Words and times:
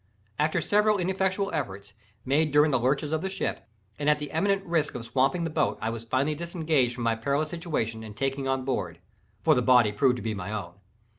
After 0.39 0.61
several 0.61 0.97
ineffectual 0.97 1.51
efforts, 1.53 1.93
made 2.25 2.51
during 2.51 2.71
the 2.71 2.79
lurches 2.79 3.11
of 3.11 3.21
the 3.21 3.29
ship, 3.29 3.67
and 3.99 4.09
at 4.09 4.17
the 4.17 4.31
imminent 4.31 4.65
risk 4.65 4.95
of 4.95 5.05
swamping 5.05 5.43
the 5.43 5.51
boat 5.51 5.77
I 5.79 5.91
was 5.91 6.05
finally 6.05 6.33
disengaged 6.33 6.95
from 6.95 7.03
my 7.03 7.13
perilous 7.13 7.49
situation 7.49 8.03
and 8.03 8.17
taken 8.17 8.47
on 8.47 8.65
board—for 8.65 9.53
the 9.53 9.61
body 9.61 9.91
proved 9.91 10.15
to 10.15 10.23
be 10.23 10.33
my 10.33 10.51
own. 10.51 10.73